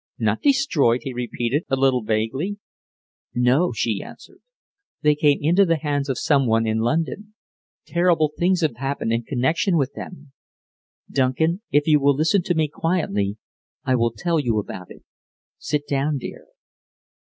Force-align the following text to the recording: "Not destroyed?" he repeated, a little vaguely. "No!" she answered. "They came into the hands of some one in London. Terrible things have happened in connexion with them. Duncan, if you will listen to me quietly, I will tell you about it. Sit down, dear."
"Not 0.17 0.41
destroyed?" 0.41 1.01
he 1.03 1.13
repeated, 1.13 1.65
a 1.69 1.75
little 1.75 2.01
vaguely. 2.03 2.57
"No!" 3.35 3.71
she 3.71 4.01
answered. 4.01 4.39
"They 5.03 5.13
came 5.13 5.37
into 5.43 5.63
the 5.63 5.77
hands 5.77 6.09
of 6.09 6.17
some 6.17 6.47
one 6.47 6.65
in 6.65 6.79
London. 6.79 7.35
Terrible 7.85 8.33
things 8.35 8.61
have 8.61 8.77
happened 8.77 9.11
in 9.13 9.21
connexion 9.25 9.77
with 9.77 9.93
them. 9.93 10.31
Duncan, 11.11 11.61
if 11.69 11.85
you 11.85 11.99
will 11.99 12.15
listen 12.15 12.41
to 12.45 12.55
me 12.55 12.67
quietly, 12.67 13.37
I 13.83 13.93
will 13.93 14.11
tell 14.11 14.39
you 14.39 14.57
about 14.57 14.89
it. 14.89 15.03
Sit 15.59 15.87
down, 15.87 16.17
dear." 16.17 16.47